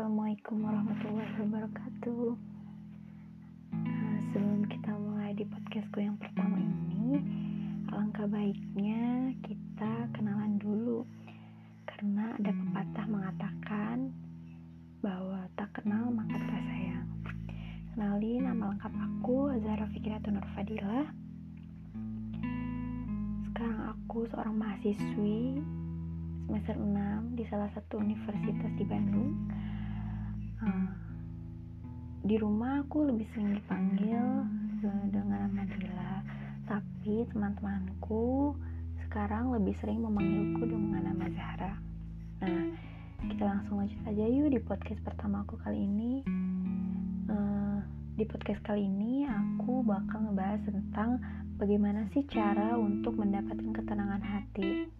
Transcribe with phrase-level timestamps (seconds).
[0.00, 2.32] Assalamualaikum warahmatullahi wabarakatuh.
[3.84, 7.20] Nah, sebelum kita mulai di podcastku yang pertama ini,
[7.92, 11.04] alangkah baiknya kita kenalan dulu,
[11.84, 13.96] karena ada pepatah mengatakan
[15.04, 17.08] bahwa tak kenal maka tak sayang.
[17.92, 21.12] Kenali nama lengkap aku Zara Fikiratun Nurfadila.
[23.52, 25.60] Sekarang aku seorang mahasiswi
[26.48, 29.36] semester 6 di salah satu universitas di Bandung.
[30.60, 30.92] Uh,
[32.20, 34.44] di rumah aku lebih sering dipanggil
[34.84, 36.20] uh, dengan nama Dila,
[36.68, 38.52] tapi teman-temanku
[39.08, 41.74] sekarang lebih sering memanggilku dengan nama Zahra.
[42.44, 42.76] Nah,
[43.24, 46.20] kita langsung lanjut aja yuk di podcast pertama aku kali ini.
[47.24, 47.80] Uh,
[48.20, 51.24] di podcast kali ini aku bakal ngebahas tentang
[51.56, 54.92] bagaimana sih cara untuk mendapatkan ketenangan hati.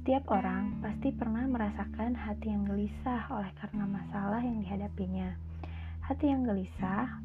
[0.00, 5.36] Setiap orang pasti pernah merasakan hati yang gelisah oleh karena masalah yang dihadapinya.
[6.00, 7.20] Hati yang gelisah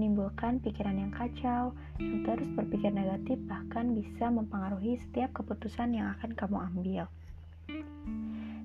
[0.00, 6.32] menimbulkan pikiran yang kacau, yang terus berpikir negatif bahkan bisa mempengaruhi setiap keputusan yang akan
[6.32, 7.04] kamu ambil.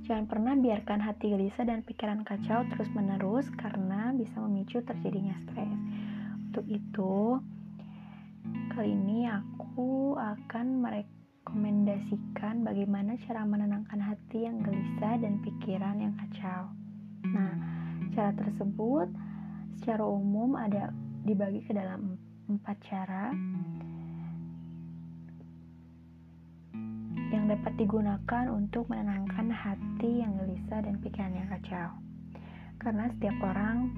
[0.08, 5.76] Jangan pernah biarkan hati gelisah dan pikiran kacau terus-menerus karena bisa memicu terjadinya stres.
[6.48, 7.44] Untuk itu,
[8.72, 11.21] kali ini aku akan mereka
[11.52, 16.72] merekomendasikan bagaimana cara menenangkan hati yang gelisah dan pikiran yang kacau.
[17.28, 17.52] Nah,
[18.16, 19.12] cara tersebut
[19.84, 20.96] secara umum ada
[21.28, 22.16] dibagi ke dalam
[22.48, 23.36] empat cara
[27.36, 32.00] yang dapat digunakan untuk menenangkan hati yang gelisah dan pikiran yang kacau.
[32.80, 33.92] Karena setiap orang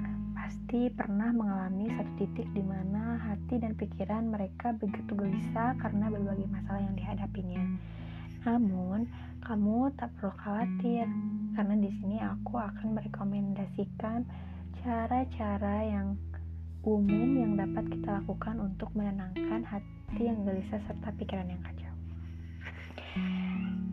[0.44, 6.52] pasti pernah mengalami satu titik di mana hati dan pikiran mereka begitu gelisah karena berbagai
[6.52, 7.64] masalah yang dihadapinya.
[8.44, 9.08] Namun,
[9.40, 11.08] kamu tak perlu khawatir
[11.56, 14.28] karena di sini aku akan merekomendasikan
[14.84, 16.20] cara-cara yang
[16.84, 21.94] umum yang dapat kita lakukan untuk menenangkan hati yang gelisah serta pikiran yang kacau.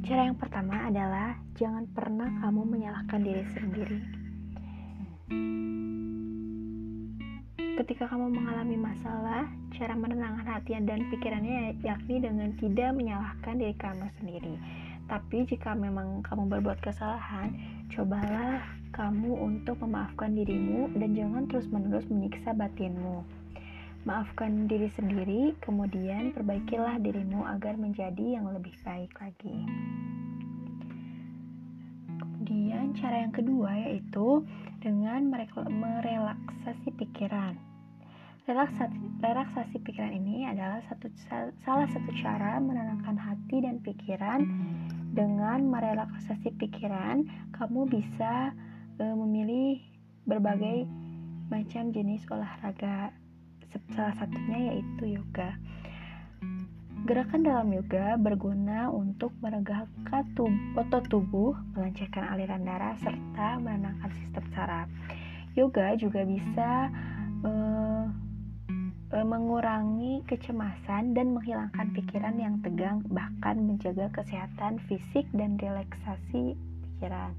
[0.03, 4.01] Cara yang pertama adalah jangan pernah kamu menyalahkan diri sendiri.
[7.81, 14.05] Ketika kamu mengalami masalah, cara menenangkan hati dan pikirannya yakni dengan tidak menyalahkan diri kamu
[14.21, 14.55] sendiri.
[15.09, 17.57] Tapi jika memang kamu berbuat kesalahan,
[17.89, 23.25] cobalah kamu untuk memaafkan dirimu dan jangan terus-menerus menyiksa batinmu.
[24.05, 29.57] Maafkan diri sendiri, kemudian perbaikilah dirimu agar menjadi yang lebih baik lagi.
[32.13, 34.45] Kemudian cara yang kedua yaitu
[34.85, 37.70] dengan merelaksasi pikiran.
[38.51, 41.07] Relaksasi, relaksasi pikiran ini adalah satu,
[41.63, 44.43] salah satu cara menenangkan hati dan pikiran.
[45.15, 48.51] Dengan merelaksasi pikiran, kamu bisa
[48.99, 49.79] e, memilih
[50.27, 50.83] berbagai
[51.47, 53.15] macam jenis olahraga.
[53.95, 55.55] Salah satunya yaitu yoga.
[57.07, 60.27] Gerakan dalam yoga berguna untuk meregangkan
[60.75, 64.91] otot tubuh, melancarkan aliran darah, serta menenangkan sistem saraf.
[65.55, 66.91] Yoga juga bisa
[69.11, 77.35] mengurangi kecemasan dan menghilangkan pikiran yang tegang, bahkan menjaga kesehatan fisik dan relaksasi pikiran.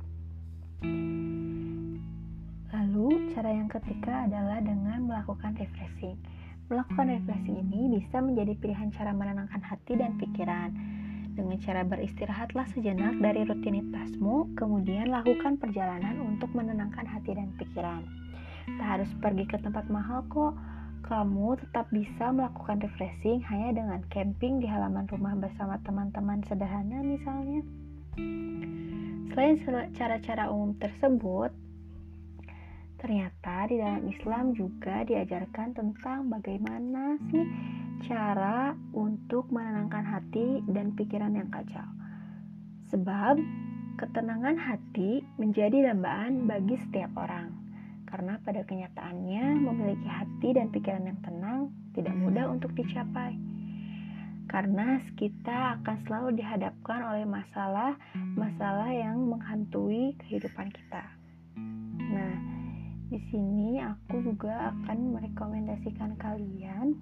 [2.76, 6.20] Lalu, cara yang ketiga adalah dengan melakukan refreshing.
[6.68, 10.76] Melakukan refreshing ini bisa menjadi pilihan cara menenangkan hati dan pikiran.
[11.32, 18.04] Dengan cara beristirahatlah sejenak dari rutinitasmu, kemudian lakukan perjalanan untuk menenangkan hati dan pikiran.
[18.68, 20.60] Tak harus pergi ke tempat mahal kok,
[21.02, 27.62] kamu tetap bisa melakukan refreshing hanya dengan camping di halaman rumah bersama teman-teman sederhana misalnya.
[29.32, 29.56] Selain
[29.96, 31.52] cara-cara umum tersebut,
[33.00, 37.46] ternyata di dalam Islam juga diajarkan tentang bagaimana sih
[38.04, 41.88] cara untuk menenangkan hati dan pikiran yang kacau.
[42.92, 43.40] Sebab
[44.02, 47.61] ketenangan hati menjadi dambaan bagi setiap orang
[48.12, 51.60] karena pada kenyataannya memiliki hati dan pikiran yang tenang
[51.96, 53.40] tidak mudah untuk dicapai.
[54.52, 61.08] Karena kita akan selalu dihadapkan oleh masalah-masalah yang menghantui kehidupan kita.
[62.12, 62.36] Nah,
[63.08, 67.00] di sini aku juga akan merekomendasikan kalian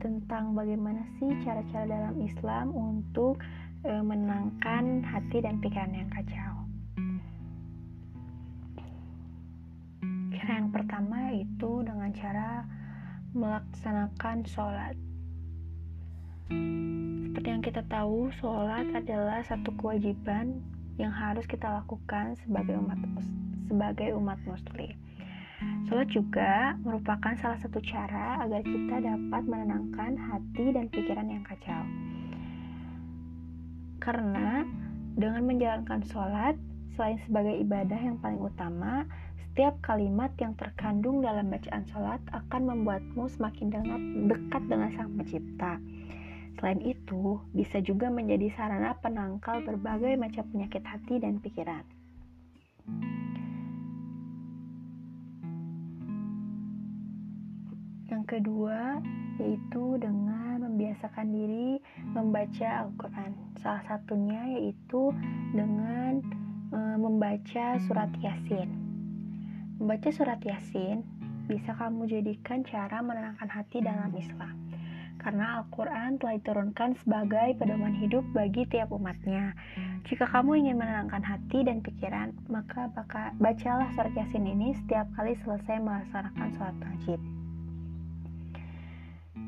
[0.00, 3.38] tentang bagaimana sih cara-cara dalam Islam untuk
[3.86, 6.51] e, menangkan hati dan pikiran yang kacau.
[10.72, 12.64] Pertama yaitu dengan cara
[13.36, 14.96] melaksanakan sholat.
[17.32, 20.60] Seperti yang kita tahu, sholat adalah satu kewajiban
[21.00, 23.00] yang harus kita lakukan sebagai umat
[23.68, 24.92] sebagai umat muslim.
[25.88, 31.84] Sholat juga merupakan salah satu cara agar kita dapat menenangkan hati dan pikiran yang kacau.
[34.02, 34.66] Karena
[35.14, 36.58] dengan menjalankan sholat,
[36.96, 39.08] selain sebagai ibadah yang paling utama,
[39.52, 43.68] setiap kalimat yang terkandung dalam bacaan sholat akan membuatmu semakin
[44.24, 45.76] dekat dengan Sang Pencipta.
[46.56, 51.84] Selain itu, bisa juga menjadi sarana penangkal berbagai macam penyakit hati dan pikiran.
[58.08, 59.04] Yang kedua,
[59.36, 61.76] yaitu dengan membiasakan diri
[62.16, 63.36] membaca Al-Quran.
[63.60, 65.12] Salah satunya yaitu
[65.52, 66.24] dengan
[66.72, 68.81] e, membaca surat Yasin.
[69.80, 71.00] Membaca surat Yasin
[71.48, 74.56] bisa kamu jadikan cara menenangkan hati dalam Islam.
[75.22, 79.54] Karena Al-Quran telah diturunkan sebagai pedoman hidup bagi tiap umatnya.
[80.10, 82.90] Jika kamu ingin menenangkan hati dan pikiran, maka
[83.38, 87.20] bacalah surat Yasin ini setiap kali selesai melaksanakan sholat wajib.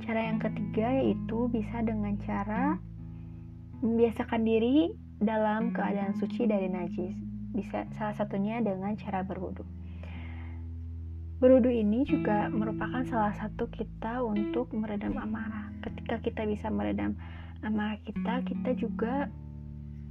[0.07, 2.79] Cara yang ketiga yaitu bisa dengan cara
[3.83, 7.19] membiasakan diri dalam keadaan suci dari najis.
[7.51, 9.67] Bisa salah satunya dengan cara berwudu.
[11.45, 15.69] Berwudu ini juga merupakan salah satu kita untuk meredam amarah.
[15.85, 17.21] Ketika kita bisa meredam
[17.61, 19.29] amarah kita, kita juga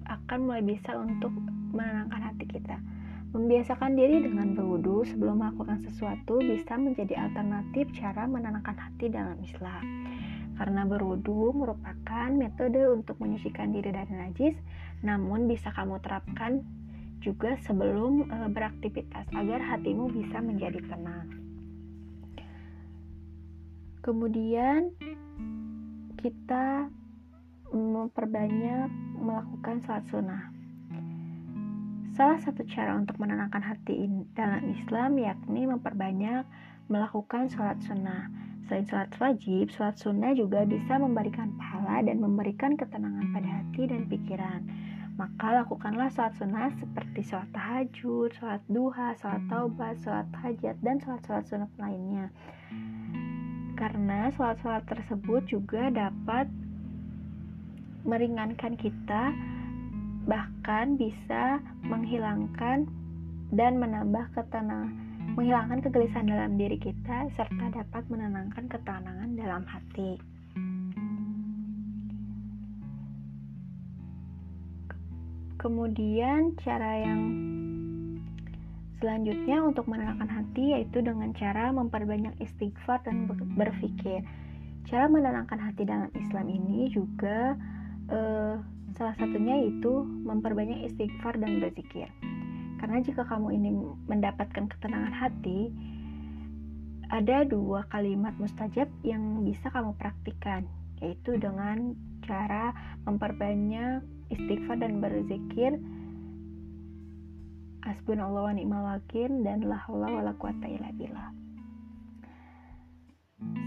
[0.06, 1.34] akan mulai bisa untuk
[1.74, 2.78] menenangkan hati kita.
[3.34, 9.82] Membiasakan diri dengan berwudu sebelum melakukan sesuatu bisa menjadi alternatif cara menenangkan hati dalam Islam.
[10.54, 14.54] Karena berwudu merupakan metode untuk menyucikan diri dari najis,
[15.02, 16.62] namun bisa kamu terapkan
[17.24, 21.32] juga sebelum e, beraktivitas agar hatimu bisa menjadi tenang.
[24.04, 24.92] Kemudian
[26.20, 26.92] kita
[27.72, 30.52] memperbanyak melakukan salat sunnah.
[32.14, 34.06] Salah satu cara untuk menenangkan hati
[34.38, 36.46] dalam Islam yakni memperbanyak
[36.86, 38.30] melakukan sholat sunnah.
[38.70, 44.06] Selain sholat wajib, sholat sunnah juga bisa memberikan pahala dan memberikan ketenangan pada hati dan
[44.06, 44.62] pikiran.
[45.14, 51.46] Maka lakukanlah sholat sunnah seperti sholat tahajud, sholat duha, sholat taubat, sholat hajat, dan sholat-sholat
[51.46, 52.34] sunnah lainnya.
[53.78, 56.50] Karena sholat-sholat tersebut juga dapat
[58.04, 59.32] meringankan kita
[60.26, 62.90] bahkan bisa menghilangkan
[63.54, 64.92] dan menambah ketenangan,
[65.38, 70.33] menghilangkan kegelisahan dalam diri kita serta dapat menenangkan ketenangan dalam hati.
[75.64, 77.22] Kemudian cara yang
[79.00, 84.28] selanjutnya untuk menenangkan hati yaitu dengan cara memperbanyak istighfar dan berpikir.
[84.92, 87.56] Cara menenangkan hati dalam Islam ini juga
[88.12, 88.60] uh,
[88.94, 92.14] Salah satunya yaitu memperbanyak istighfar dan berzikir.
[92.78, 93.70] Karena jika kamu ini
[94.06, 95.74] mendapatkan ketenangan hati,
[97.10, 100.70] ada dua kalimat mustajab yang bisa kamu praktikkan,
[101.04, 102.72] yaitu dengan cara
[103.04, 104.02] memperbanyak
[104.32, 105.76] istighfar dan berzikir
[107.84, 109.04] Asbunallah wa ni'mal
[109.44, 110.72] dan la haula wala quwata.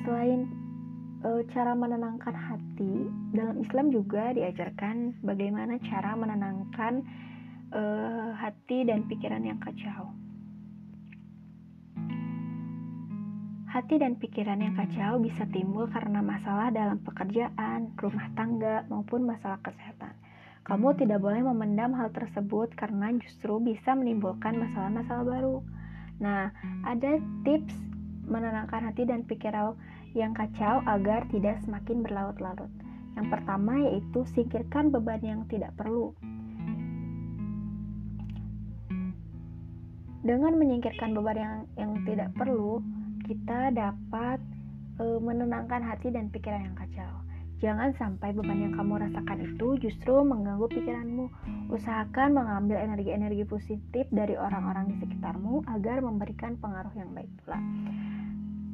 [0.08, 0.40] Selain
[1.20, 7.04] e, cara menenangkan hati dalam Islam juga diajarkan bagaimana cara menenangkan
[7.76, 7.82] e,
[8.40, 10.16] hati dan pikiran yang kacau.
[13.76, 19.60] Hati dan pikiran yang kacau bisa timbul karena masalah dalam pekerjaan, rumah tangga, maupun masalah
[19.60, 20.16] kesehatan.
[20.64, 25.60] Kamu tidak boleh memendam hal tersebut karena justru bisa menimbulkan masalah-masalah baru.
[26.24, 26.56] Nah,
[26.88, 27.76] ada tips
[28.24, 29.76] menenangkan hati dan pikiran
[30.16, 32.72] yang kacau agar tidak semakin berlarut-larut.
[33.12, 36.16] Yang pertama yaitu singkirkan beban yang tidak perlu.
[40.24, 42.80] Dengan menyingkirkan beban yang yang tidak perlu,
[43.26, 44.38] kita dapat
[45.02, 47.26] e, menenangkan hati dan pikiran yang kacau.
[47.56, 51.26] Jangan sampai beban yang kamu rasakan itu justru mengganggu pikiranmu.
[51.72, 57.56] Usahakan mengambil energi-energi positif dari orang-orang di sekitarmu agar memberikan pengaruh yang baik pula.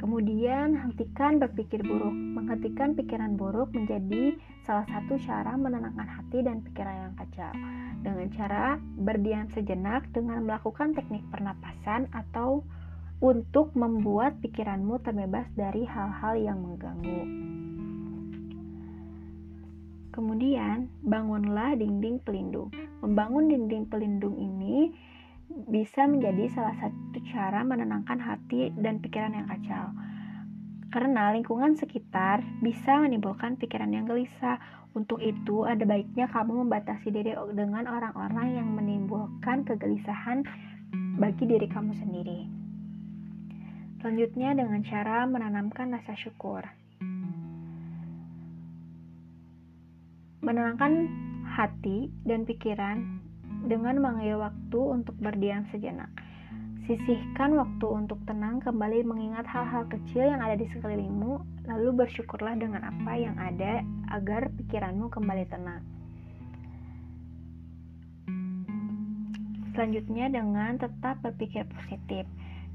[0.02, 2.10] Kemudian, hentikan berpikir buruk.
[2.10, 4.34] Menghentikan pikiran buruk menjadi
[4.66, 7.54] salah satu cara menenangkan hati dan pikiran yang kacau.
[8.02, 12.66] Dengan cara berdiam sejenak dengan melakukan teknik pernapasan atau
[13.22, 17.22] untuk membuat pikiranmu terbebas dari hal-hal yang mengganggu.
[20.10, 22.68] Kemudian, bangunlah dinding pelindung.
[23.00, 24.90] Membangun dinding pelindung ini
[25.70, 29.94] bisa menjadi salah satu cara menenangkan hati dan pikiran yang kacau.
[30.92, 34.60] Karena lingkungan sekitar bisa menimbulkan pikiran yang gelisah.
[34.92, 40.44] Untuk itu, ada baiknya kamu membatasi diri dengan orang-orang yang menimbulkan kegelisahan
[41.16, 42.61] bagi diri kamu sendiri.
[44.02, 46.66] Selanjutnya dengan cara menanamkan rasa syukur.
[50.42, 51.06] Menenangkan
[51.46, 53.22] hati dan pikiran
[53.70, 56.10] dengan mengambil waktu untuk berdiam sejenak.
[56.90, 62.82] Sisihkan waktu untuk tenang kembali mengingat hal-hal kecil yang ada di sekelilingmu, lalu bersyukurlah dengan
[62.82, 65.78] apa yang ada agar pikiranmu kembali tenang.
[69.78, 72.26] Selanjutnya dengan tetap berpikir positif.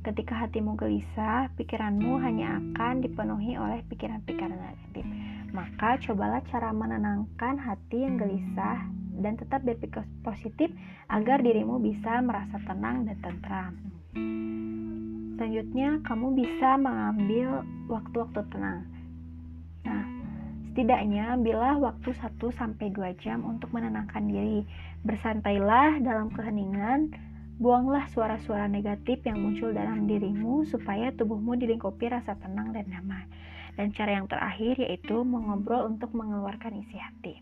[0.08, 5.04] Ketika hatimu gelisah, pikiranmu hanya akan dipenuhi oleh pikiran-pikiran negatif.
[5.52, 8.88] Maka cobalah cara menenangkan hati yang gelisah
[9.20, 10.72] dan tetap berpikir positif
[11.12, 13.74] agar dirimu bisa merasa tenang dan tentram.
[15.36, 18.88] Selanjutnya, kamu bisa mengambil waktu-waktu tenang.
[19.84, 20.08] Nah,
[20.72, 24.64] setidaknya ambillah waktu 1-2 jam untuk menenangkan diri.
[25.04, 27.12] Bersantailah dalam keheningan,
[27.58, 33.26] buanglah suara-suara negatif yang muncul dalam dirimu supaya tubuhmu dilingkupi rasa tenang dan nyaman.
[33.78, 37.36] Dan cara yang terakhir yaitu mengobrol untuk mengeluarkan isi hati.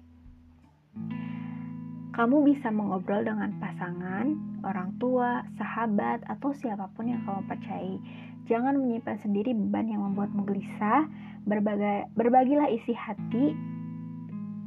[2.15, 7.99] Kamu bisa mengobrol dengan pasangan, orang tua, sahabat, atau siapa pun yang kamu percayai.
[8.47, 11.11] Jangan menyimpan sendiri beban yang membuatmu gelisah.
[11.43, 13.74] Berbagai, berbagilah isi hati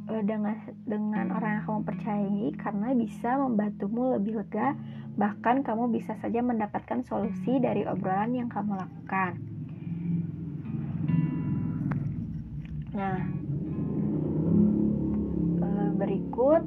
[0.08, 0.56] dengan
[0.88, 4.72] dengan orang yang kamu percayai karena bisa membantumu lebih lega.
[5.18, 9.32] Bahkan kamu bisa saja mendapatkan solusi dari obrolan yang kamu lakukan.
[12.94, 13.20] Nah,
[15.62, 16.62] uh, berikut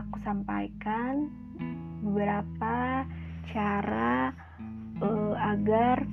[0.00, 1.28] aku sampaikan
[2.00, 3.04] beberapa
[3.50, 4.32] cara
[5.40, 6.04] agar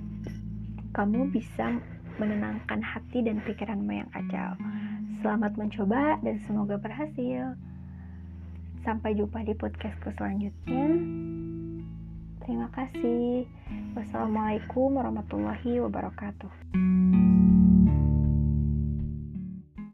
[0.95, 1.77] kamu bisa
[2.17, 4.57] menenangkan hati dan pikiranmu yang kacau.
[5.17, 7.57] Selamat mencoba dan semoga berhasil.
[8.85, 10.85] Sampai jumpa di podcastku selanjutnya.
[12.45, 13.49] Terima kasih.
[13.97, 17.16] Wassalamualaikum warahmatullahi wabarakatuh.